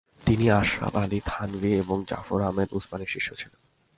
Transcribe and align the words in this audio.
তিনি 0.25 0.45
আশরাফ 0.51 0.93
আলী 0.95 1.19
থানভী 1.25 1.71
ও 1.79 2.03
জাফর 2.09 2.39
আহমদ 2.41 2.69
উসমানির 2.73 3.07
শিষ্য 3.07 3.29
ছিলেন। 3.35 3.61